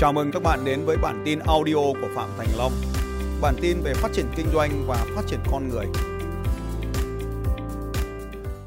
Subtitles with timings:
[0.00, 2.72] Chào mừng các bạn đến với bản tin audio của Phạm Thành Long.
[3.40, 5.86] Bản tin về phát triển kinh doanh và phát triển con người.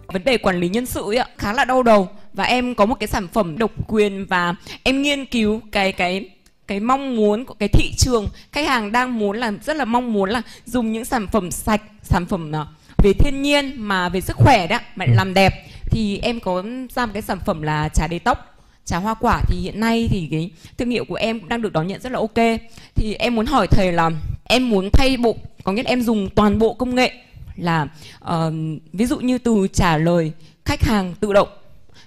[0.07, 2.85] vấn đề quản lý nhân sự ấy, ạ, khá là đau đầu và em có
[2.85, 6.29] một cái sản phẩm độc quyền và em nghiên cứu cái cái
[6.67, 10.13] cái mong muốn của cái thị trường khách hàng đang muốn là rất là mong
[10.13, 12.65] muốn là dùng những sản phẩm sạch sản phẩm à,
[13.03, 15.53] về thiên nhiên mà về sức khỏe đó mà làm đẹp
[15.85, 16.63] thì em có
[16.95, 18.52] ra một cái sản phẩm là trà đế tóc
[18.85, 21.73] trà hoa quả thì hiện nay thì cái thương hiệu của em cũng đang được
[21.73, 22.59] đón nhận rất là ok.
[22.95, 24.11] Thì em muốn hỏi thầy là
[24.43, 27.11] em muốn thay bộ có nghĩa là em dùng toàn bộ công nghệ
[27.55, 27.87] là
[28.25, 28.53] uh,
[28.93, 30.31] ví dụ như từ trả lời
[30.65, 31.47] khách hàng tự động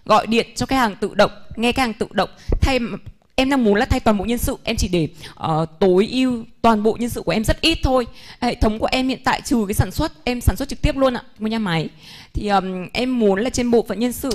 [0.04, 2.78] gọi điện cho khách hàng tự động nghe khách hàng tự động thay
[3.36, 5.08] em đang muốn là thay toàn bộ nhân sự em chỉ để
[5.44, 8.06] uh, tối ưu toàn bộ nhân sự của em rất ít thôi.
[8.40, 10.96] Hệ thống của em hiện tại trừ cái sản xuất em sản xuất trực tiếp
[10.96, 11.88] luôn ạ một nhà máy.
[12.32, 14.30] Thì um, em muốn là trên bộ phận nhân sự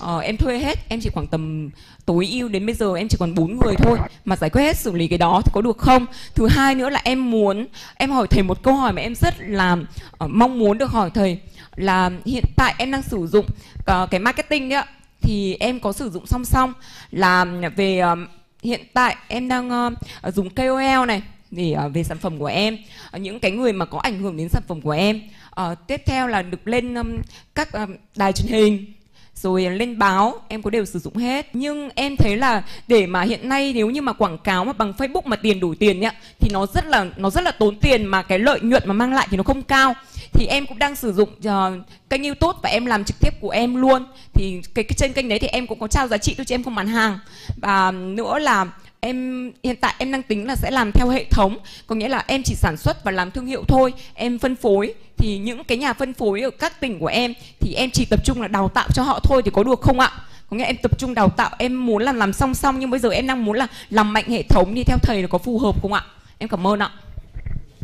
[0.00, 1.70] Ờ, em thuê hết em chỉ khoảng tầm
[2.06, 4.76] tối ưu đến bây giờ em chỉ còn bốn người thôi mà giải quyết hết
[4.76, 6.06] xử lý cái đó thì có được không?
[6.34, 9.34] Thứ hai nữa là em muốn em hỏi thầy một câu hỏi mà em rất
[9.40, 9.76] là
[10.24, 11.38] uh, mong muốn được hỏi thầy
[11.76, 13.46] là hiện tại em đang sử dụng
[13.78, 14.86] uh, cái marketing ấy ạ
[15.20, 16.72] thì em có sử dụng song song
[17.10, 17.44] là
[17.76, 18.18] về uh,
[18.62, 22.78] hiện tại em đang uh, dùng KOL này để uh, về sản phẩm của em
[23.16, 25.20] uh, những cái người mà có ảnh hưởng đến sản phẩm của em.
[25.60, 27.16] Uh, tiếp theo là được lên um,
[27.54, 28.94] các uh, đài truyền hình
[29.34, 31.46] rồi lên báo em có đều sử dụng hết.
[31.52, 34.92] Nhưng em thấy là để mà hiện nay nếu như mà quảng cáo mà bằng
[34.98, 38.06] Facebook mà tiền đổi tiền nhá thì nó rất là nó rất là tốn tiền
[38.06, 39.94] mà cái lợi nhuận mà mang lại thì nó không cao.
[40.32, 43.50] Thì em cũng đang sử dụng uh, kênh YouTube và em làm trực tiếp của
[43.50, 44.06] em luôn.
[44.34, 46.54] Thì cái, cái trên kênh đấy thì em cũng có trao giá trị thôi chứ
[46.54, 47.18] em không bán hàng.
[47.62, 48.66] Và nữa là
[49.04, 51.58] em hiện tại em đang tính là sẽ làm theo hệ thống.
[51.86, 53.92] Có nghĩa là em chỉ sản xuất và làm thương hiệu thôi.
[54.14, 54.94] Em phân phối.
[55.16, 58.20] Thì những cái nhà phân phối ở các tỉnh của em thì em chỉ tập
[58.24, 60.12] trung là đào tạo cho họ thôi thì có được không ạ?
[60.50, 61.50] Có nghĩa em tập trung đào tạo.
[61.58, 64.24] Em muốn là làm song song nhưng bây giờ em đang muốn là làm mạnh
[64.28, 66.04] hệ thống thì theo thầy là có phù hợp không ạ?
[66.38, 66.90] Em cảm ơn ạ.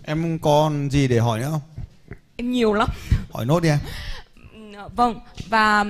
[0.05, 1.61] Em còn gì để hỏi nữa không?
[2.37, 2.89] em nhiều lắm.
[3.33, 3.79] Hỏi nốt đi em.
[4.97, 5.85] vâng và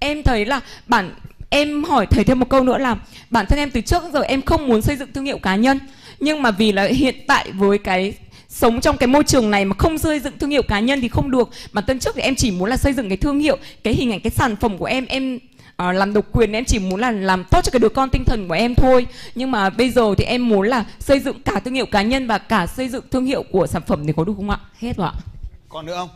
[0.00, 1.14] em thấy là bản
[1.48, 2.96] em hỏi thầy thêm một câu nữa là
[3.30, 5.56] bản thân em từ trước đến giờ em không muốn xây dựng thương hiệu cá
[5.56, 5.78] nhân
[6.20, 8.14] nhưng mà vì là hiện tại với cái
[8.48, 11.08] sống trong cái môi trường này mà không xây dựng thương hiệu cá nhân thì
[11.08, 13.56] không được bản thân trước thì em chỉ muốn là xây dựng cái thương hiệu
[13.84, 15.38] cái hình ảnh cái sản phẩm của em em
[15.82, 18.24] uh, làm độc quyền em chỉ muốn là làm tốt cho cái đứa con tinh
[18.26, 21.60] thần của em thôi nhưng mà bây giờ thì em muốn là xây dựng cả
[21.64, 24.24] thương hiệu cá nhân và cả xây dựng thương hiệu của sản phẩm thì có
[24.24, 25.14] được không ạ hết rồi ạ
[25.68, 26.08] Còn nữa không?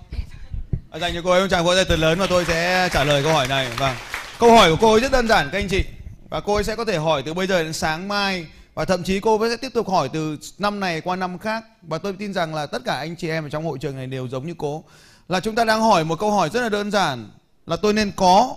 [0.91, 3.04] À, dành cho cô ấy một tràng vỗ tay thật lớn và tôi sẽ trả
[3.04, 3.69] lời câu hỏi này.
[3.78, 3.97] Vâng.
[4.42, 5.84] Câu hỏi của cô ấy rất đơn giản, các anh chị.
[6.30, 8.47] Và cô ấy sẽ có thể hỏi từ bây giờ đến sáng mai.
[8.75, 11.64] Và thậm chí cô ấy sẽ tiếp tục hỏi từ năm này qua năm khác.
[11.82, 14.06] Và tôi tin rằng là tất cả anh chị em ở trong hội trường này
[14.06, 14.84] đều giống như cô.
[15.28, 17.30] Là chúng ta đang hỏi một câu hỏi rất là đơn giản.
[17.66, 18.56] Là tôi nên có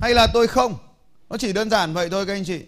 [0.00, 0.74] hay là tôi không?
[1.30, 2.60] Nó chỉ đơn giản vậy thôi, các anh chị.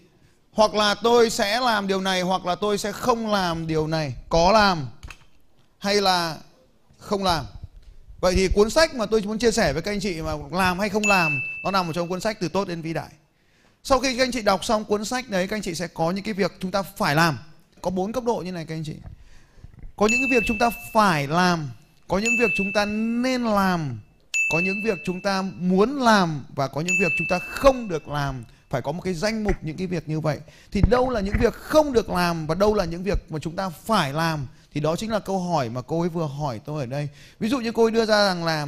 [0.52, 4.14] Hoặc là tôi sẽ làm điều này, hoặc là tôi sẽ không làm điều này.
[4.28, 4.86] Có làm
[5.78, 6.36] hay là
[6.98, 7.44] không làm?
[8.20, 10.78] Vậy thì cuốn sách mà tôi muốn chia sẻ với các anh chị mà làm
[10.78, 13.10] hay không làm, nó nằm ở trong cuốn sách từ tốt đến vĩ đại.
[13.82, 16.10] Sau khi các anh chị đọc xong cuốn sách đấy, các anh chị sẽ có
[16.10, 17.38] những cái việc chúng ta phải làm.
[17.82, 18.94] Có bốn cấp độ như này các anh chị.
[19.96, 21.70] Có những cái việc chúng ta phải làm,
[22.08, 24.00] có những việc chúng ta nên làm,
[24.52, 28.08] có những việc chúng ta muốn làm và có những việc chúng ta không được
[28.08, 28.44] làm.
[28.70, 30.38] Phải có một cái danh mục những cái việc như vậy.
[30.72, 33.56] Thì đâu là những việc không được làm và đâu là những việc mà chúng
[33.56, 34.46] ta phải làm?
[34.74, 37.08] Thì đó chính là câu hỏi mà cô ấy vừa hỏi tôi ở đây.
[37.40, 38.66] Ví dụ như cô ấy đưa ra rằng là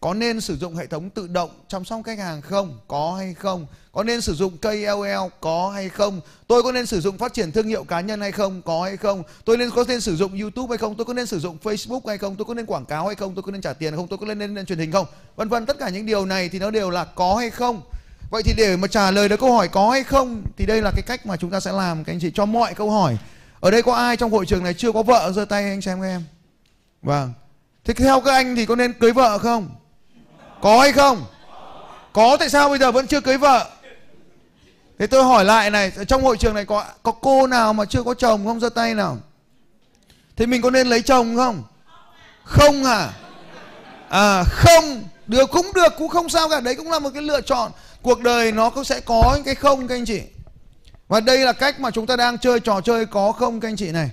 [0.00, 2.78] có nên sử dụng hệ thống tự động chăm sóc khách hàng không?
[2.88, 3.66] Có hay không?
[3.92, 6.20] Có nên sử dụng KOL có hay không?
[6.46, 8.62] Tôi có nên sử dụng phát triển thương hiệu cá nhân hay không?
[8.62, 9.22] Có hay không?
[9.44, 10.94] Tôi nên có nên sử dụng YouTube hay không?
[10.94, 12.36] Tôi có nên sử dụng Facebook hay không?
[12.36, 13.34] Tôi có nên quảng cáo hay không?
[13.34, 14.08] Tôi có nên trả tiền hay không?
[14.08, 15.06] Tôi có nên lên, lên truyền hình không?
[15.36, 17.82] Vân vân tất cả những điều này thì nó đều là có hay không?
[18.30, 20.90] Vậy thì để mà trả lời được câu hỏi có hay không thì đây là
[20.94, 23.16] cái cách mà chúng ta sẽ làm các anh chị cho mọi câu hỏi
[23.60, 26.00] ở đây có ai trong hội trường này chưa có vợ giơ tay anh xem
[26.00, 26.24] các em?
[27.02, 27.32] Vâng.
[27.84, 29.68] Thế theo các anh thì có nên cưới vợ không?
[30.62, 31.24] Có hay không?
[32.12, 33.70] Có, tại sao bây giờ vẫn chưa cưới vợ?
[34.98, 38.02] Thế tôi hỏi lại này trong hội trường này có có cô nào mà chưa
[38.02, 38.60] có chồng không?
[38.60, 39.18] Giơ tay nào.
[40.36, 41.62] Thế mình có nên lấy chồng không?
[42.44, 43.10] Không hả?
[44.08, 45.04] À không.
[45.26, 46.60] Được, cũng được, cũng không sao cả.
[46.60, 47.72] Đấy cũng là một cái lựa chọn.
[48.02, 50.22] Cuộc đời nó cũng sẽ có những cái không, các anh chị
[51.08, 53.76] và đây là cách mà chúng ta đang chơi trò chơi có không các anh
[53.76, 54.10] chị này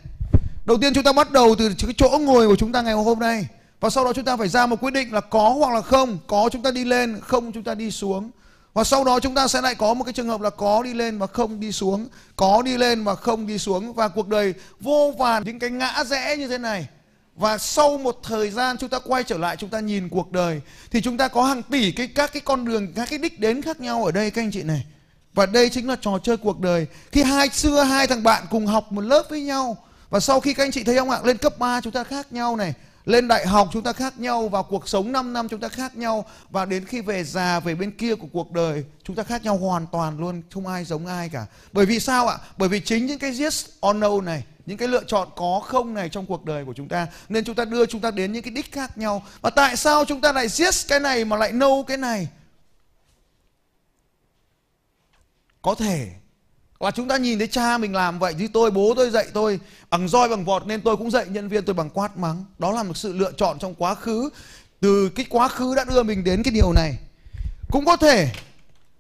[0.66, 3.20] đầu tiên chúng ta bắt đầu từ cái chỗ ngồi của chúng ta ngày hôm
[3.20, 3.48] nay
[3.80, 6.18] và sau đó chúng ta phải ra một quyết định là có hoặc là không
[6.28, 8.32] có chúng ta đi lên không chúng ta đi xuống
[8.74, 10.94] và sau đó chúng ta sẽ lại có một cái trường hợp là có đi
[10.94, 14.54] lên và không đi xuống có đi lên và không đi xuống và cuộc đời
[14.80, 16.88] vô vàn những cái ngã rẽ như thế này
[17.36, 20.62] và sau một thời gian chúng ta quay trở lại chúng ta nhìn cuộc đời
[20.92, 23.62] thì chúng ta có hàng tỷ cái các cái con đường các cái đích đến
[23.62, 24.86] khác nhau ở đây các anh chị này
[25.34, 26.88] và đây chính là trò chơi cuộc đời.
[27.12, 29.78] Khi hai xưa hai thằng bạn cùng học một lớp với nhau
[30.10, 32.34] và sau khi các anh chị thấy không ạ, lên cấp 3 chúng ta khác
[32.34, 32.74] nhau này,
[33.06, 34.50] lên đại học chúng ta khác nhau.
[34.50, 36.26] Vào cuộc sống 5 năm chúng ta khác nhau.
[36.50, 39.58] Và đến khi về già về bên kia của cuộc đời chúng ta khác nhau
[39.58, 40.42] hoàn toàn luôn.
[40.54, 41.46] Không ai giống ai cả.
[41.72, 42.38] Bởi vì sao ạ?
[42.58, 45.94] Bởi vì chính những cái yes or no này những cái lựa chọn có không
[45.94, 48.44] này trong cuộc đời của chúng ta nên chúng ta đưa chúng ta đến những
[48.44, 49.24] cái đích khác nhau.
[49.42, 52.28] Và tại sao chúng ta lại yes cái này mà lại no cái này?
[55.64, 56.10] Có thể.
[56.80, 59.60] Là chúng ta nhìn thấy cha mình làm vậy, như tôi, bố tôi dạy tôi,
[59.90, 62.46] bằng roi, bằng vọt, nên tôi cũng dạy nhân viên tôi bằng quát mắng.
[62.60, 64.30] Đó là một sự lựa chọn trong quá khứ.
[64.80, 66.98] Từ cái quá khứ đã đưa mình đến cái điều này.
[67.72, 68.32] Cũng có thể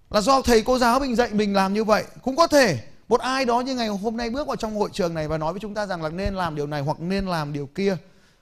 [0.10, 2.04] là do thầy cô giáo mình dạy mình làm như vậy.
[2.22, 5.14] Cũng có thể một ai đó như ngày hôm nay bước vào trong hội trường
[5.14, 7.54] này và nói với chúng ta rằng là nên làm điều này hoặc nên làm
[7.54, 7.98] điều kia.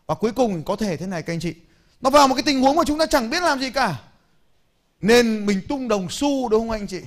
[0.08, 1.54] Và cuối cùng có thể thế này, các anh chị.
[2.02, 4.02] Nó vào một cái tình huống mà chúng ta chẳng biết làm gì cả.
[5.02, 7.02] Nên mình tung đồng xu, đúng không anh chị?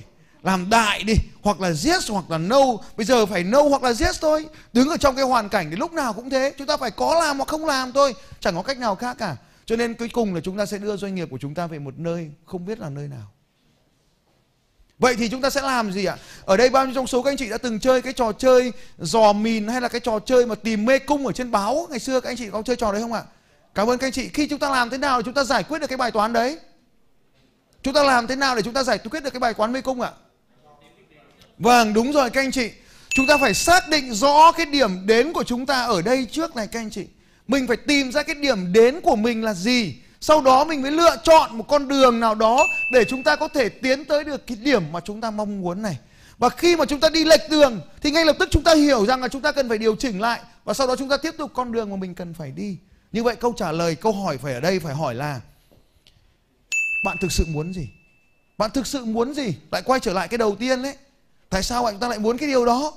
[0.45, 2.59] Làm đại đi, hoặc là yes hoặc là no
[2.97, 5.75] bây giờ phải no hoặc là yes thôi đứng ở trong cái hoàn cảnh thì
[5.75, 8.61] lúc nào cũng thế chúng ta phải có làm hoặc không làm thôi chẳng có
[8.61, 11.27] cách nào khác cả cho nên cuối cùng là chúng ta sẽ đưa doanh nghiệp
[11.31, 13.31] của chúng ta về một nơi không biết là nơi nào
[14.99, 16.17] Vậy thì chúng ta sẽ làm gì ạ?
[16.45, 18.73] Ở đây bao nhiêu trong số các anh chị đã từng chơi cái trò chơi
[18.97, 21.99] dò mìn hay là cái trò chơi mà tìm mê cung ở trên báo ngày
[21.99, 23.23] xưa các anh chị có chơi trò đấy không ạ?
[23.73, 24.29] Cảm ơn các anh chị.
[24.33, 26.33] Khi chúng ta làm thế nào để chúng ta giải quyết được cái bài toán
[26.33, 26.59] đấy?
[27.83, 29.81] Chúng ta làm thế nào để chúng ta giải quyết được cái bài toán mê
[29.81, 30.11] cung ạ?
[31.57, 32.69] Vâng, đúng rồi các anh chị.
[33.09, 36.55] Chúng ta phải xác định rõ cái điểm đến của chúng ta ở đây trước
[36.55, 37.05] này các anh chị.
[37.47, 39.95] Mình phải tìm ra cái điểm đến của mình là gì.
[40.21, 43.47] Sau đó mình mới lựa chọn một con đường nào đó để chúng ta có
[43.47, 45.97] thể tiến tới được cái điểm mà chúng ta mong muốn này.
[46.37, 49.05] Và khi mà chúng ta đi lệch đường thì ngay lập tức chúng ta hiểu
[49.05, 51.35] rằng là chúng ta cần phải điều chỉnh lại và sau đó chúng ta tiếp
[51.37, 52.77] tục con đường mà mình cần phải đi.
[53.11, 55.41] Như vậy câu trả lời, câu hỏi phải ở đây phải hỏi là
[57.03, 57.87] bạn thực sự muốn gì?
[58.57, 59.55] Bạn thực sự muốn gì?
[59.71, 60.95] Lại quay trở lại cái đầu tiên đấy
[61.49, 62.93] tại sao anh ta lại muốn cái điều đó?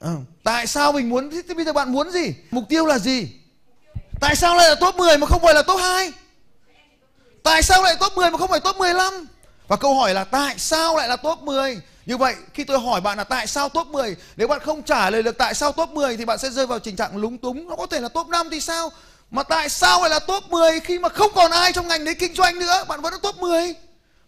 [0.00, 0.14] À,
[0.44, 2.34] tại sao mình muốn thế bây giờ bạn muốn gì?
[2.50, 3.28] Mục tiêu là gì?
[4.20, 6.12] Tại sao lại là top 10 mà không phải là top 2
[7.42, 9.26] tại sao lại top 10 mà không phải top 15
[9.68, 13.00] và câu hỏi là tại sao lại là top 10 như vậy khi tôi hỏi
[13.00, 15.90] bạn là tại sao top 10 Nếu bạn không trả lời được tại sao top
[15.90, 17.68] 10 Thì bạn sẽ rơi vào tình trạng lúng túng.
[17.68, 18.92] Nó có thể là top 5 thì sao?
[19.30, 22.14] Mà tại sao lại là top 10 Khi mà không còn ai trong ngành đấy
[22.14, 22.84] kinh doanh nữa?
[22.88, 23.74] Bạn vẫn là top 10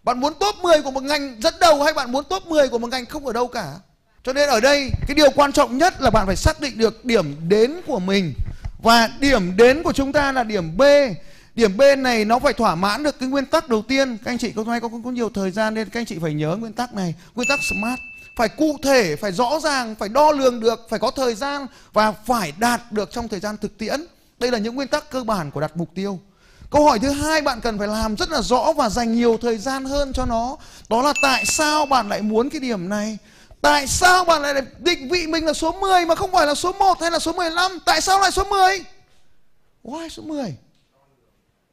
[0.03, 2.79] bạn muốn top 10 của một ngành dẫn đầu hay bạn muốn top 10 của
[2.79, 3.75] một ngành không ở đâu cả?
[4.25, 7.05] Cho nên ở đây cái điều quan trọng nhất là bạn phải xác định được
[7.05, 8.35] điểm đến của mình.
[8.83, 10.83] Và điểm đến của chúng ta là điểm B.
[11.55, 14.17] Điểm B này nó phải thỏa mãn được cái nguyên tắc đầu tiên.
[14.25, 16.19] Các anh chị hôm nay có, có, có nhiều thời gian nên các anh chị
[16.23, 18.01] phải nhớ nguyên tắc này nguyên tắc smart.
[18.37, 22.13] Phải cụ thể phải rõ ràng phải đo lường được phải có thời gian và
[22.13, 24.01] phải đạt được trong thời gian thực tiễn.
[24.39, 26.21] Đây là những nguyên tắc cơ bản của đặt mục tiêu.
[26.71, 29.59] Câu hỏi thứ hai bạn cần phải làm rất là rõ và dành nhiều thời
[29.59, 30.57] gian hơn cho nó.
[30.89, 33.19] Đó là tại sao bạn lại muốn cái điểm này?
[33.61, 36.73] Tại sao bạn lại định vị mình là số 10 mà không phải là số
[36.73, 37.79] 1 hay là số 15?
[37.85, 38.85] Tại sao lại số 10?
[39.85, 40.57] Why số 10?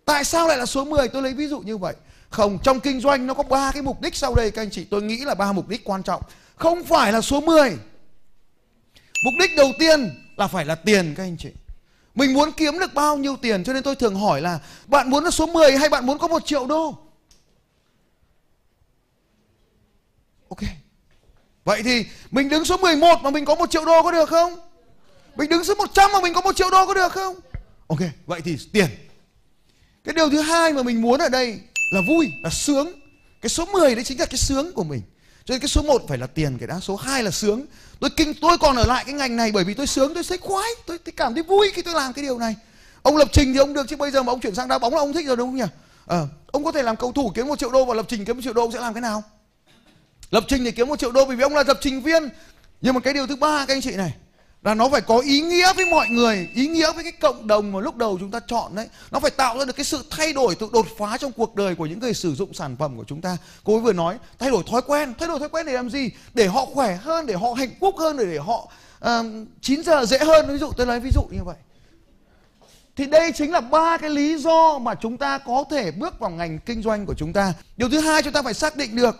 [0.05, 1.07] Tại sao lại là số 10?
[1.07, 1.95] Tôi lấy ví dụ như vậy.
[2.29, 4.83] Không, trong kinh doanh nó có ba cái mục đích sau đây các anh chị.
[4.83, 6.21] Tôi nghĩ là ba mục đích quan trọng.
[6.55, 7.69] Không phải là số 10.
[9.23, 11.49] Mục đích đầu tiên là phải là tiền các anh chị.
[12.15, 15.23] Mình muốn kiếm được bao nhiêu tiền cho nên tôi thường hỏi là bạn muốn
[15.23, 16.97] là số 10 hay bạn muốn có một triệu đô?
[20.49, 20.59] Ok.
[21.63, 24.55] Vậy thì mình đứng số 11 mà mình có một triệu đô có được không?
[25.35, 27.35] Mình đứng số 100 mà mình có một triệu đô có được không?
[27.87, 28.87] Ok, vậy thì tiền.
[30.03, 31.59] Cái điều thứ hai mà mình muốn ở đây
[31.91, 32.91] là vui, là sướng.
[33.41, 35.01] Cái số 10 đấy chính là cái sướng của mình.
[35.45, 37.65] Cho nên cái số 1 phải là tiền cái đã, số 2 là sướng.
[37.99, 40.37] Tôi kinh tôi còn ở lại cái ngành này bởi vì tôi sướng, tôi thấy
[40.37, 42.55] khoái, tôi, tôi cảm thấy vui khi tôi làm cái điều này.
[43.01, 44.93] Ông lập trình thì ông được chứ bây giờ mà ông chuyển sang đá bóng
[44.93, 45.65] là ông thích rồi đúng không nhỉ?
[46.05, 48.37] Ờ, ông có thể làm cầu thủ kiếm một triệu đô và lập trình kiếm
[48.37, 49.23] một triệu đô ông sẽ làm cái nào?
[50.31, 52.29] Lập trình thì kiếm một triệu đô vì ông là lập trình viên.
[52.81, 54.13] Nhưng mà cái điều thứ ba các anh chị này
[54.65, 57.71] là nó phải có ý nghĩa với mọi người ý nghĩa với cái cộng đồng
[57.71, 58.87] mà lúc đầu chúng ta chọn đấy.
[59.11, 61.75] Nó phải tạo ra được cái sự thay đổi sự đột phá trong cuộc đời
[61.75, 63.37] của những người sử dụng sản phẩm của chúng ta.
[63.63, 65.13] Cô ấy vừa nói thay đổi thói quen.
[65.19, 66.09] Thay đổi thói quen để làm gì?
[66.33, 68.71] Để họ khỏe hơn để họ hạnh phúc hơn để, để họ
[69.05, 69.25] uh,
[69.61, 70.47] 9 giờ dễ hơn.
[70.47, 71.57] Ví dụ tôi lấy ví dụ như vậy.
[72.95, 76.29] Thì đây chính là ba cái lý do mà chúng ta có thể bước vào
[76.29, 77.53] ngành kinh doanh của chúng ta.
[77.77, 79.15] Điều thứ hai chúng ta phải xác định được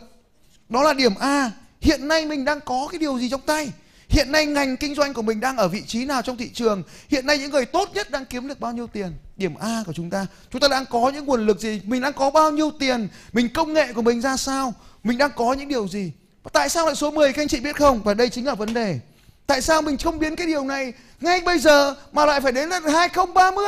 [0.69, 1.51] đó là điểm a.
[1.81, 3.71] Hiện nay mình đang có cái điều gì trong tay?
[4.09, 6.83] Hiện nay ngành kinh doanh của mình đang ở vị trí nào trong thị trường?
[7.09, 9.13] Hiện nay những người tốt nhất đang kiếm được bao nhiêu tiền?
[9.38, 10.25] Điểm A của chúng ta.
[10.51, 11.81] Chúng ta đang có những nguồn lực gì?
[11.83, 13.07] Mình đang có bao nhiêu tiền?
[13.33, 14.74] Mình công nghệ của mình ra sao?
[15.03, 16.12] Mình đang có những điều gì?
[16.43, 18.03] Và tại sao lại số 10 các anh chị biết không?
[18.03, 19.00] Và đây chính là vấn đề.
[19.47, 22.69] Tại sao mình không biến cái điều này ngay bây giờ mà lại phải đến
[22.69, 23.65] năm 2030?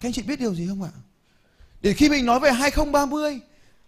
[0.00, 0.90] Các anh chị biết điều gì không ạ?
[1.80, 3.40] Để khi mình nói về 2030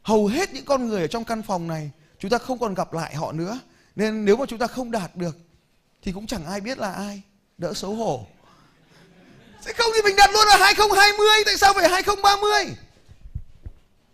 [0.03, 2.93] hầu hết những con người ở trong căn phòng này, chúng ta không còn gặp
[2.93, 3.61] lại họ nữa
[4.01, 5.39] nên nếu mà chúng ta không đạt được,
[6.03, 7.23] thì cũng chẳng ai biết là ai.
[7.59, 8.27] Đỡ xấu hổ.
[9.61, 12.51] Sẽ không thì mình đặt luôn là 2020 tại sao phải 2030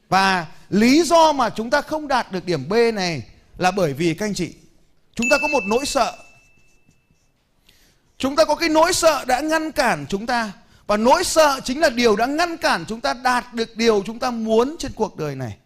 [0.09, 3.23] và lý do mà chúng ta không đạt được điểm B này
[3.59, 4.55] là bởi vì các anh chị,
[5.15, 6.17] chúng ta có một nỗi sợ.
[8.19, 10.53] Chúng ta có cái nỗi sợ đã ngăn cản chúng ta.
[10.87, 14.19] Và nỗi sợ chính là điều đã ngăn cản chúng ta đạt được điều chúng
[14.19, 15.57] ta muốn trên cuộc đời này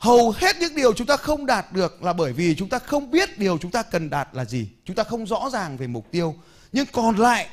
[0.00, 3.10] hầu hết những điều chúng ta không đạt được là bởi vì chúng ta không
[3.10, 4.68] biết điều chúng ta cần đạt là gì.
[4.84, 6.34] Chúng ta không rõ ràng về mục tiêu.
[6.72, 7.48] Nhưng còn lại,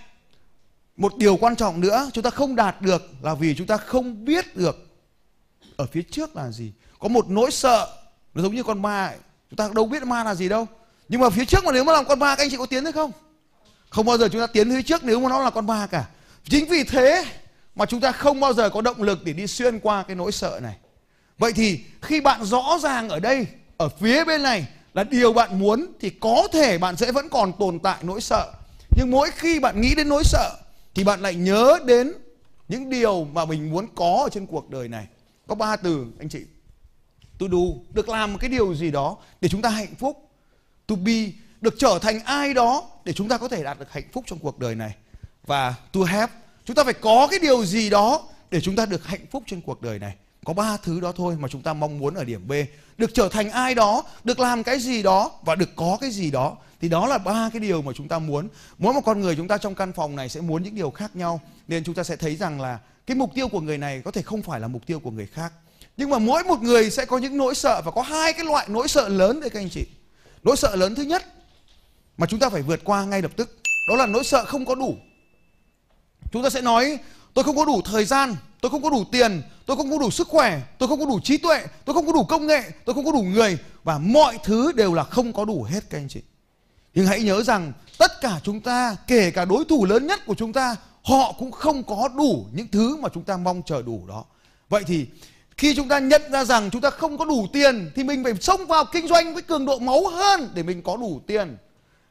[0.98, 4.26] một điều quan trọng nữa, chúng ta không đạt được là vì chúng ta không
[4.26, 4.88] biết được
[5.76, 6.72] ở phía trước là gì.
[7.00, 7.88] Có một nỗi sợ,
[8.34, 9.18] nó giống như con ma ấy.
[9.50, 10.68] chúng ta đâu biết ma là gì đâu.
[11.10, 12.84] Nhưng mà phía trước mà nếu mà làm con ma, các anh chị có tiến
[12.84, 13.12] hay không?
[13.90, 16.06] Không bao giờ chúng ta tiến phía trước nếu mà nó là con ma cả.
[16.44, 17.26] Chính vì thế
[17.76, 20.32] mà chúng ta không bao giờ có động lực để đi xuyên qua cái nỗi
[20.32, 20.78] sợ này
[21.38, 25.60] vậy thì khi bạn rõ ràng ở đây, ở phía bên này, là điều bạn
[25.60, 28.54] muốn thì có thể bạn sẽ vẫn còn tồn tại nỗi sợ.
[28.98, 30.56] Nhưng mỗi khi bạn nghĩ đến nỗi sợ
[30.96, 32.14] thì bạn lại nhớ đến
[32.68, 35.08] những điều mà mình muốn có ở trên cuộc đời này.
[35.48, 36.40] Có ba từ, anh chị.
[37.40, 37.58] To do,
[37.94, 40.30] được làm một cái điều gì đó để chúng ta hạnh phúc.
[40.88, 44.10] To be, được trở thành ai đó để chúng ta có thể đạt được hạnh
[44.14, 44.96] phúc trong cuộc đời này.
[45.46, 46.34] Và to have,
[46.66, 49.62] chúng ta phải có cái điều gì đó để chúng ta được hạnh phúc trên
[49.62, 50.16] cuộc đời này
[50.48, 52.52] có ba thứ đó thôi mà chúng ta mong muốn ở điểm B.
[52.98, 56.32] Được trở thành ai đó, được làm cái gì đó và được có cái gì
[56.32, 58.48] đó, thì đó là ba cái điều mà chúng ta muốn.
[58.78, 61.16] Mỗi một con người chúng ta trong căn phòng này sẽ muốn những điều khác
[61.16, 61.42] nhau.
[61.68, 64.22] Nên chúng ta sẽ thấy rằng là cái mục tiêu của người này có thể
[64.22, 65.54] không phải là mục tiêu của người khác.
[65.98, 68.68] Nhưng mà mỗi một người sẽ có những nỗi sợ và có hai cái loại
[68.70, 69.86] nỗi sợ lớn đấy các anh chị.
[70.44, 71.26] Nỗi sợ lớn thứ nhất
[72.18, 73.58] mà chúng ta phải vượt qua ngay lập tức,
[73.90, 74.96] đó là nỗi sợ không có đủ.
[76.32, 76.98] Chúng ta sẽ nói,
[77.34, 80.12] tôi không có đủ thời gian tôi không có đủ tiền tôi không có đủ
[80.12, 82.96] sức khỏe tôi không có đủ trí tuệ tôi không có đủ công nghệ tôi
[82.96, 86.08] không có đủ người và mọi thứ đều là không có đủ hết các anh
[86.08, 86.22] chị
[86.94, 90.36] nhưng hãy nhớ rằng tất cả chúng ta kể cả đối thủ lớn nhất của
[90.36, 94.04] chúng ta họ cũng không có đủ những thứ mà chúng ta mong chờ đủ
[94.08, 94.26] đó
[94.70, 95.06] vậy thì
[95.58, 98.34] khi chúng ta nhận ra rằng chúng ta không có đủ tiền thì mình phải
[98.42, 101.58] xông vào kinh doanh với cường độ máu hơn để mình có đủ tiền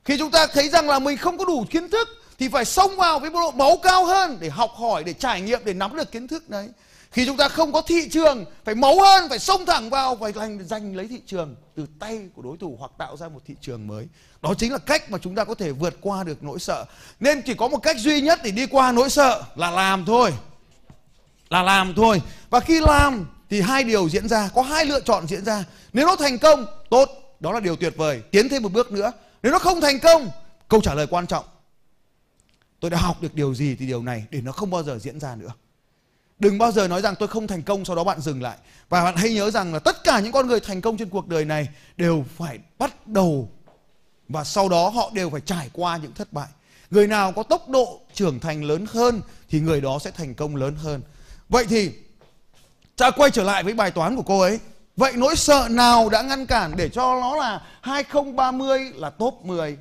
[0.05, 2.97] khi chúng ta thấy rằng là mình không có đủ kiến thức thì phải xông
[2.97, 6.13] vào với độ máu cao hơn để học hỏi, để trải nghiệm, để nắm được
[6.13, 6.69] kiến thức đấy.
[7.11, 10.33] Khi chúng ta không có thị trường, phải máu hơn, phải xông thẳng vào, phải
[10.33, 13.55] giành giành lấy thị trường từ tay của đối thủ hoặc tạo ra một thị
[13.61, 14.07] trường mới.
[14.43, 16.85] Đó chính là cách mà chúng ta có thể vượt qua được nỗi sợ.
[17.21, 20.33] Nên chỉ có một cách duy nhất để đi qua nỗi sợ là làm thôi.
[21.49, 22.23] Là làm thôi.
[22.51, 25.65] Và khi làm thì hai điều diễn ra, có hai lựa chọn diễn ra.
[25.93, 27.09] Nếu nó thành công, tốt.
[27.41, 28.23] Đó là điều tuyệt vời.
[28.31, 29.13] Tiến thêm một bước nữa.
[29.43, 30.31] Nếu nó không thành công,
[30.69, 31.45] câu trả lời quan trọng
[32.81, 35.21] tôi đã học được điều gì thì điều này để nó không bao giờ diễn
[35.21, 35.53] ra nữa.
[36.39, 38.57] Đừng bao giờ nói rằng tôi không thành công sau đó bạn dừng lại.
[38.89, 41.29] Và bạn hãy nhớ rằng là tất cả những con người thành công trên cuộc
[41.29, 43.49] đời này đều phải bắt đầu
[44.29, 46.49] và sau đó họ đều phải trải qua những thất bại.
[46.91, 50.57] Người nào có tốc độ trưởng thành lớn hơn thì người đó sẽ thành công
[50.57, 51.03] lớn hơn.
[51.49, 51.93] Vậy thì,
[52.97, 54.59] ta quay trở lại với bài toán của cô ấy.
[54.97, 59.77] Vậy nỗi sợ nào đã ngăn cản để cho nó là 2030 là top 10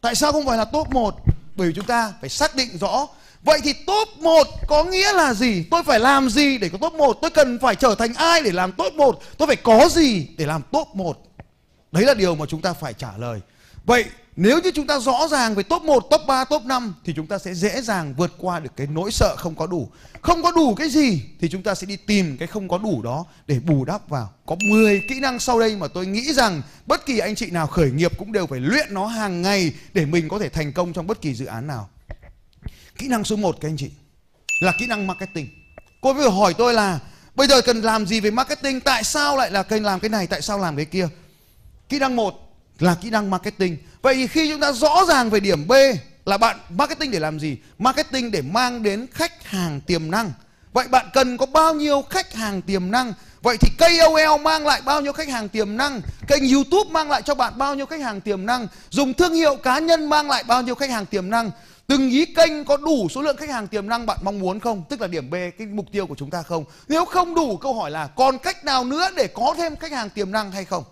[0.00, 1.14] tại sao không phải là top 1
[1.56, 3.06] bởi vì chúng ta phải xác định rõ
[3.46, 5.64] Vậy thì top 1 có nghĩa là gì?
[5.70, 7.18] Tôi phải làm gì để có top 1?
[7.22, 9.22] Tôi cần phải trở thành ai để làm top 1?
[9.38, 11.18] Tôi phải có gì để làm top 1?
[11.92, 13.40] Đấy là điều mà chúng ta phải trả lời.
[13.84, 14.04] Vậy
[14.36, 17.26] nếu như chúng ta rõ ràng về top 1, top 3, top 5 thì chúng
[17.26, 19.88] ta sẽ dễ dàng vượt qua được cái nỗi sợ không có đủ.
[20.20, 23.02] Không có đủ cái gì thì chúng ta sẽ đi tìm cái không có đủ
[23.02, 24.32] đó để bù đắp vào.
[24.46, 27.66] Có 10 kỹ năng sau đây mà tôi nghĩ rằng bất kỳ anh chị nào
[27.66, 30.92] khởi nghiệp cũng đều phải luyện nó hàng ngày để mình có thể thành công
[30.92, 31.88] trong bất kỳ dự án nào.
[32.98, 33.90] Kỹ năng số 1 các anh chị
[34.60, 35.48] là kỹ năng marketing.
[36.00, 36.98] Cô vừa hỏi tôi là
[37.34, 38.80] bây giờ cần làm gì về marketing?
[38.80, 40.26] Tại sao lại là cần làm cái này?
[40.26, 41.08] Tại sao làm cái kia?
[41.88, 42.45] Kỹ năng 1
[42.78, 43.76] là kỹ năng marketing.
[44.02, 45.72] Vậy thì khi chúng ta rõ ràng về điểm B
[46.26, 47.56] là bạn marketing để làm gì?
[47.78, 50.32] Marketing để mang đến khách hàng tiềm năng.
[50.72, 53.12] Vậy bạn cần có bao nhiêu khách hàng tiềm năng?
[53.42, 56.00] Vậy thì KOL mang lại bao nhiêu khách hàng tiềm năng?
[56.28, 58.66] Kênh YouTube mang lại cho bạn bao nhiêu khách hàng tiềm năng?
[58.90, 61.50] Dùng thương hiệu cá nhân mang lại bao nhiêu khách hàng tiềm năng?
[61.86, 64.84] từng ý kênh có đủ số lượng khách hàng tiềm năng bạn mong muốn không
[64.88, 67.74] tức là điểm b, cái mục tiêu của chúng ta không nếu không đủ, câu
[67.74, 70.84] hỏi là còn cách nào nữa để có thêm khách hàng tiềm năng hay không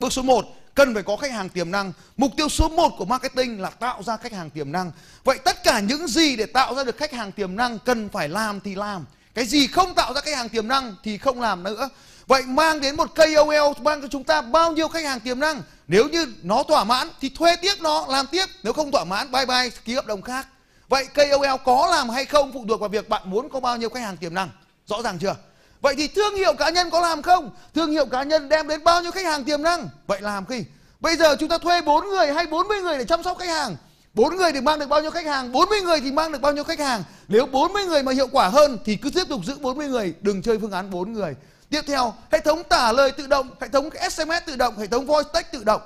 [0.00, 0.44] bước số 1
[0.78, 1.92] cần phải có khách hàng tiềm năng.
[2.16, 4.90] Mục tiêu số 1 của marketing là tạo ra khách hàng tiềm năng.
[5.24, 8.28] Vậy tất cả những gì để tạo ra được khách hàng tiềm năng cần phải
[8.28, 9.04] làm thì làm.
[9.34, 11.88] Cái gì không tạo ra khách hàng tiềm năng thì không làm nữa.
[12.26, 15.62] Vậy mang đến một KOL mang cho chúng ta bao nhiêu khách hàng tiềm năng?
[15.88, 18.46] Nếu như nó thỏa mãn thì thuê tiếp nó, làm tiếp.
[18.62, 20.46] Nếu không thỏa mãn, bye bye, ký hợp đồng khác.
[20.88, 22.52] Vậy KOL có làm hay không?
[22.52, 24.50] Phụ thuộc vào việc bạn muốn có bao nhiêu khách hàng tiềm năng.
[24.86, 25.34] Rõ ràng chưa?
[25.80, 27.50] Vậy thì thương hiệu cá nhân có làm không?
[27.74, 29.88] Thương hiệu cá nhân đem đến bao nhiêu khách hàng tiềm năng?
[30.06, 30.64] Vậy làm khi
[31.00, 33.76] bây giờ chúng ta thuê 4 người hay 40 người để chăm sóc khách hàng?
[34.14, 35.52] 4 người thì mang được bao nhiêu khách hàng?
[35.52, 37.02] 40 người thì mang được bao nhiêu khách hàng?
[37.28, 40.42] Nếu 40 người mà hiệu quả hơn thì cứ tiếp tục giữ 40 người, đừng
[40.42, 41.34] chơi phương án 4 người.
[41.70, 45.06] Tiếp theo, hệ thống tả lời tự động, hệ thống sms tự động, hệ thống
[45.06, 45.80] voice text tự động.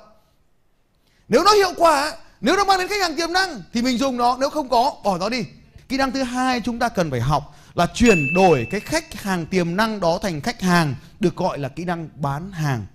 [1.27, 4.17] Nếu nó hiệu quả, nếu nó mang đến khách hàng tiềm năng thì mình dùng
[4.17, 5.45] nó, nếu không có, bỏ nó đi.
[5.89, 9.45] Kỹ năng thứ hai chúng ta cần phải học là chuyển đổi cái khách hàng
[9.45, 12.85] tiềm năng đó thành khách hàng, được gọi là kỹ năng bán hàng.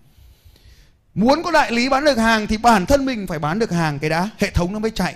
[1.15, 3.99] Muốn có đại lý bán được hàng thì bản thân mình phải bán được hàng
[3.99, 5.15] cái đã, hệ thống nó mới chạy.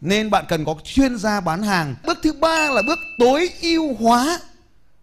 [0.00, 1.94] Nên bạn cần có chuyên gia bán hàng.
[2.04, 4.40] Bước thứ ba là bước tối ưu hóa.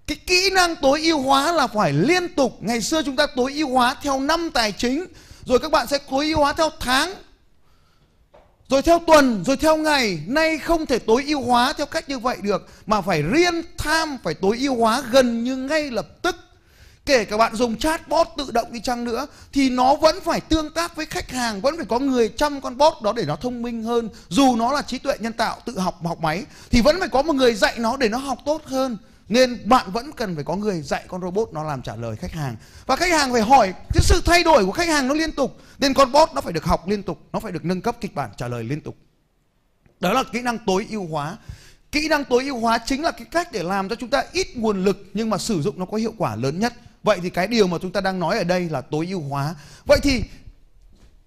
[0.07, 2.57] Cái kỹ năng tối ưu hóa là phải liên tục.
[2.61, 5.05] Ngày xưa chúng ta tối ưu hóa theo năm tài chính,
[5.45, 7.13] rồi các bạn sẽ tối ưu hóa theo tháng
[8.71, 12.19] rồi theo tuần, rồi theo ngày, nay không thể tối ưu hóa theo cách như
[12.19, 16.35] vậy được, mà phải real time, phải tối ưu hóa gần như ngay lập tức.
[17.05, 20.73] Kể cả bạn dùng chatbot tự động đi chăng nữa, thì nó vẫn phải tương
[20.73, 23.61] tác với khách hàng, vẫn phải có người chăm con bot đó để nó thông
[23.61, 24.09] minh hơn.
[24.29, 27.21] Dù nó là trí tuệ nhân tạo tự học học máy, thì vẫn phải có
[27.21, 28.97] một người dạy nó để nó học tốt hơn
[29.31, 32.31] nên bạn vẫn cần phải có người dạy con robot nó làm trả lời khách
[32.31, 32.55] hàng.
[32.85, 35.57] Và khách hàng phải hỏi, cái sự thay đổi của khách hàng nó liên tục.
[35.79, 38.15] Nên con bot nó phải được học liên tục, nó phải được nâng cấp kịch
[38.15, 38.95] bản trả lời liên tục.
[39.99, 41.37] Đó là kỹ năng tối ưu hóa.
[41.91, 44.47] Kỹ năng tối ưu hóa chính là cái cách để làm cho chúng ta ít
[44.57, 46.73] nguồn lực nhưng mà sử dụng nó có hiệu quả lớn nhất.
[47.03, 49.55] Vậy thì cái điều mà chúng ta đang nói ở đây là tối ưu hóa.
[49.85, 50.23] Vậy thì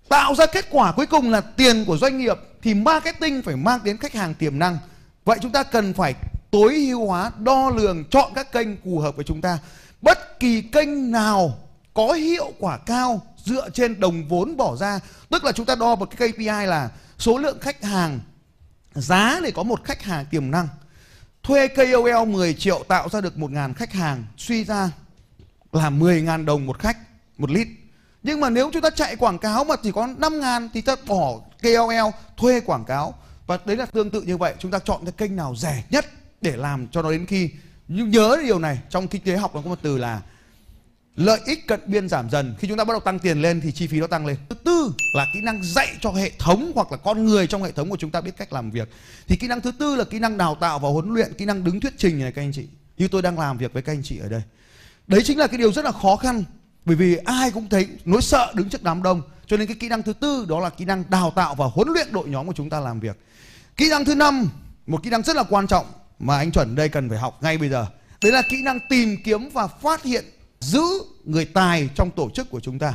[0.09, 3.81] tạo ra kết quả cuối cùng là tiền của doanh nghiệp thì marketing phải mang
[3.85, 4.79] đến khách hàng tiềm năng.
[5.25, 6.15] Vậy chúng ta cần phải
[6.55, 9.59] tối ưu hóa, đo lường, chọn các kênh phù hợp với chúng ta.
[10.03, 11.59] Bất kỳ kênh nào
[11.95, 15.95] có hiệu quả cao dựa trên đồng vốn bỏ ra, tức là chúng ta đo
[15.95, 18.21] một cái KPI là số lượng khách hàng,
[18.95, 20.69] giá để có một khách hàng tiềm năng.
[21.43, 24.91] Thuê KOL 10 triệu tạo ra được 1.000 khách hàng, suy ra
[25.73, 26.99] là 10.000 đồng một khách,
[27.39, 27.69] một lít
[28.23, 31.41] nhưng mà nếu chúng ta chạy quảng cáo mà chỉ có 5.000 thì ta bỏ
[31.63, 33.15] KOL thuê quảng cáo.
[33.47, 36.07] Và đấy là tương tự như vậy, chúng ta chọn cái kênh nào rẻ nhất
[36.45, 37.51] để làm cho nó đến khi.
[37.89, 40.23] Nhưng nhớ điều này, trong kinh tế học nó có một từ là
[41.17, 42.55] lợi ích cận biên giảm dần.
[42.59, 44.37] Khi chúng ta bắt đầu tăng tiền lên thì chi phí nó tăng lên.
[44.49, 47.73] Thứ tư là kỹ năng dạy cho hệ thống hoặc là con người trong hệ
[47.73, 48.89] thống của chúng ta biết cách làm việc.
[49.29, 51.65] Thì kỹ năng thứ tư là kỹ năng đào tạo và huấn luyện, kỹ năng
[51.65, 52.67] đứng thuyết trình này, các anh chị.
[52.99, 54.43] Như tôi đang làm việc với các anh chị ở đây.
[55.07, 56.45] Đấy chính là cái điều rất là khó khăn,
[56.85, 59.23] bởi vì ai cũng thấy nỗi sợ đứng trước đám đông.
[59.47, 61.89] Cho nên cái kỹ năng thứ tư đó là kỹ năng đào tạo và huấn
[61.89, 63.19] luyện đội nhóm của chúng ta làm việc.
[63.77, 64.49] Kỹ năng thứ năm,
[64.87, 65.87] một kỹ năng rất là quan trọng
[66.25, 67.87] mà anh chuẩn đây cần phải học ngay bây giờ.
[68.23, 70.25] Đấy là kỹ năng tìm kiếm và phát hiện,
[70.61, 70.83] giữ
[71.25, 72.95] người tài trong tổ chức của chúng ta.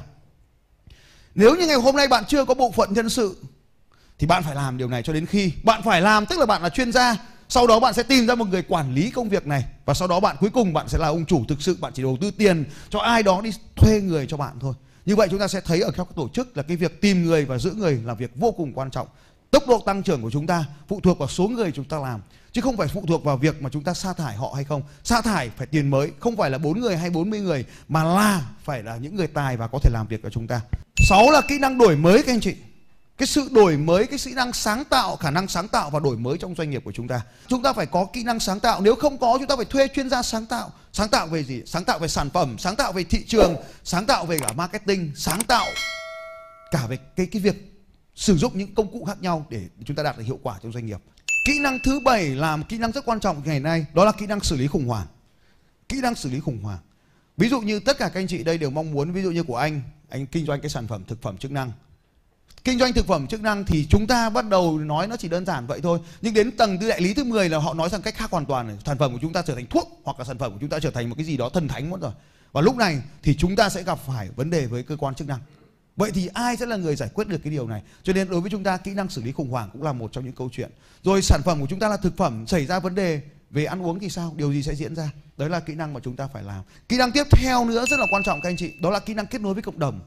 [1.35, 3.37] Nếu như ngày hôm nay bạn chưa có bộ phận nhân sự,
[4.19, 5.51] thì bạn phải làm điều này cho đến khi.
[5.63, 7.15] Bạn phải làm, tức là bạn là chuyên gia,
[7.49, 10.07] sau đó bạn sẽ tìm ra một người quản lý công việc này, và sau
[10.07, 12.31] đó bạn, cuối cùng bạn sẽ là ông chủ thực sự, bạn chỉ đầu tư
[12.31, 14.73] tiền cho ai đó đi thuê người cho bạn thôi.
[15.05, 17.45] Như vậy chúng ta sẽ thấy ở các tổ chức là cái việc tìm người
[17.45, 19.07] và giữ người là việc vô cùng quan trọng.
[19.51, 22.21] Tốc độ tăng trưởng của chúng ta phụ thuộc vào số người chúng ta làm
[22.51, 24.81] chứ không phải phụ thuộc vào việc mà chúng ta sa thải họ hay không.
[25.03, 28.41] Sa thải phải tiền mới, không phải là bốn người hay 40 người, mà là
[28.63, 30.62] phải là những người tài và có thể làm việc cho chúng ta.
[30.95, 32.55] Sáu là kỹ năng đổi mới, các anh chị.
[33.17, 36.17] Cái sự đổi mới, cái kỹ năng sáng tạo, khả năng sáng tạo và đổi
[36.17, 37.21] mới trong doanh nghiệp của chúng ta.
[37.47, 38.81] Chúng ta phải có kỹ năng sáng tạo.
[38.81, 40.71] Nếu không có, chúng ta phải thuê chuyên gia sáng tạo.
[40.93, 41.62] Sáng tạo về gì?
[41.65, 45.12] Sáng tạo về sản phẩm, sáng tạo về thị trường, sáng tạo về cả marketing,
[45.15, 45.65] sáng tạo
[46.71, 47.55] cả về cái cái việc
[48.15, 50.71] sử dụng những công cụ khác nhau để chúng ta đạt được hiệu quả trong
[50.71, 50.99] doanh nghiệp
[51.49, 54.12] kỹ năng thứ bảy là một kỹ năng rất quan trọng ngày nay, đó là
[54.12, 55.07] kỹ năng xử lý khủng hoảng.
[55.89, 56.79] Kỹ năng xử lý khủng hoảng.
[57.38, 59.43] Ví dụ như tất cả các anh chị đây đều mong muốn, ví dụ như
[59.43, 61.71] của anh anh kinh doanh cái sản phẩm thực phẩm chức năng.
[62.63, 65.45] Kinh doanh thực phẩm chức năng thì chúng ta bắt đầu nói nó chỉ đơn
[65.45, 68.01] giản vậy thôi, nhưng đến tầng tư đại lý thứ 10 là họ nói rằng
[68.01, 70.38] cách khác hoàn toàn, sản phẩm của chúng ta trở thành thuốc hoặc là sản
[70.38, 72.12] phẩm của chúng ta trở thành một cái gì đó thần thánh mất rồi.
[72.51, 75.27] Và lúc này thì chúng ta sẽ gặp phải vấn đề với cơ quan chức
[75.27, 75.39] năng
[75.99, 77.81] vậy thì ai sẽ là người giải quyết được cái điều này?
[78.03, 80.12] Cho nên đối với chúng ta kỹ năng xử lý khủng hoảng cũng là một
[80.12, 80.71] trong những câu chuyện.
[81.03, 83.85] Rồi sản phẩm của chúng ta là thực phẩm xảy ra vấn đề về ăn
[83.85, 84.33] uống thì sao?
[84.38, 85.12] Điều gì sẽ diễn ra?
[85.38, 86.63] Đấy là kỹ năng mà chúng ta phải làm.
[86.89, 89.13] Kỹ năng tiếp theo nữa rất là quan trọng các anh chị đó là kỹ
[89.13, 89.99] năng kết nối với cộng đồng.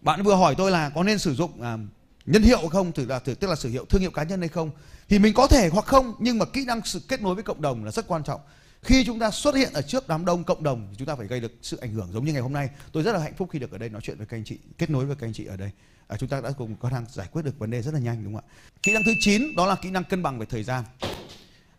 [0.00, 1.78] Bạn vừa hỏi tôi là có nên sử dụng à,
[2.26, 2.92] nhân hiệu không?
[2.92, 4.70] Tức là tức là sử hiệu thương hiệu cá nhân hay không?
[5.08, 7.62] Thì mình có thể hoặc không nhưng mà kỹ năng sự kết nối với cộng
[7.62, 8.40] đồng là rất quan trọng
[8.82, 11.26] khi chúng ta xuất hiện ở trước đám đông cộng đồng thì chúng ta phải
[11.26, 12.68] gây được sự ảnh hưởng giống như ngày hôm nay.
[12.92, 14.58] Tôi rất là hạnh phúc khi được ở đây nói chuyện với các anh chị
[14.78, 15.70] kết nối với các anh chị ở đây.
[16.08, 18.24] À, chúng ta đã cùng có năng giải quyết được vấn đề rất là nhanh
[18.24, 18.52] đúng không ạ?
[18.82, 20.84] Kỹ năng thứ 9 đó là kỹ năng cân bằng về thời gian.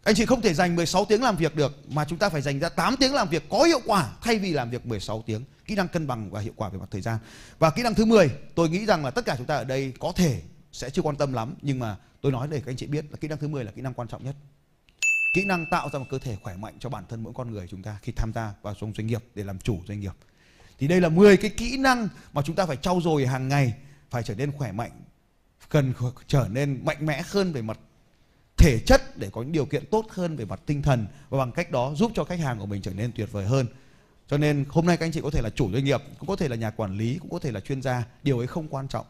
[0.04, 2.60] Anh chị không thể dành 16 tiếng làm việc được mà chúng ta phải dành
[2.60, 5.44] ra 8 tiếng làm việc có hiệu quả thay vì làm việc 16 tiếng.
[5.66, 7.18] Kỹ năng cân bằng và hiệu quả về mặt thời gian.
[7.60, 9.94] Và kỹ năng thứ 10 tôi nghĩ rằng là tất cả chúng ta ở đây
[10.00, 12.86] có thể sẽ chưa quan tâm lắm nhưng mà tôi nói để các anh chị
[12.86, 14.36] biết là kỹ năng thứ 10 là kỹ năng quan trọng nhất
[15.38, 17.68] kỹ năng tạo ra một cơ thể khỏe mạnh cho bản thân mỗi con người
[17.68, 20.14] chúng ta khi tham gia vào trong doanh nghiệp để làm chủ doanh nghiệp.
[20.80, 23.74] Thì đây là 10 cái kỹ năng mà chúng ta phải trau dồi hàng ngày,
[24.10, 24.92] phải trở nên khỏe mạnh,
[25.70, 25.94] cần
[26.28, 27.80] trở nên mạnh mẽ hơn về mặt
[28.58, 31.52] thể chất để có những điều kiện tốt hơn về mặt tinh thần và bằng
[31.52, 33.66] cách đó giúp cho khách hàng của mình trở nên tuyệt vời hơn.
[34.28, 36.36] Cho nên hôm nay các anh chị có thể là chủ doanh nghiệp, cũng có
[36.36, 38.88] thể là nhà quản lý, cũng có thể là chuyên gia, điều ấy không quan
[38.88, 39.06] trọng.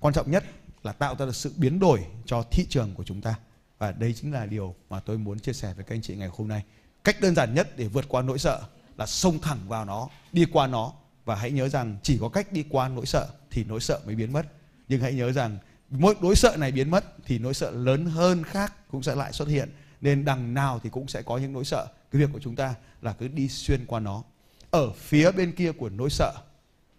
[0.00, 0.44] Quan trọng nhất
[0.82, 3.34] là tạo ra được sự biến đổi cho thị trường của chúng ta
[3.82, 6.28] và đây chính là điều mà tôi muốn chia sẻ với các anh chị ngày
[6.32, 6.64] hôm nay.
[7.04, 8.62] Cách đơn giản nhất để vượt qua nỗi sợ
[8.96, 10.92] là xông thẳng vào nó, đi qua nó.
[11.24, 14.14] Và hãy nhớ rằng chỉ có cách đi qua nỗi sợ thì nỗi sợ mới
[14.14, 14.46] biến mất.
[14.88, 15.58] Nhưng hãy nhớ rằng
[15.90, 19.32] mỗi nỗi sợ này biến mất thì nỗi sợ lớn hơn khác cũng sẽ lại
[19.32, 19.70] xuất hiện.
[20.00, 21.86] Nên đằng nào thì cũng sẽ có những nỗi sợ.
[22.12, 24.22] Cái việc của chúng ta là cứ đi xuyên qua nó.
[24.70, 26.32] Ở phía bên kia của nỗi sợ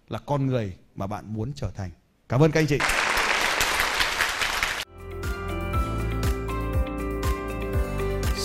[0.09, 1.91] là con người mà bạn muốn trở thành.
[2.29, 2.77] Cảm ơn các anh chị.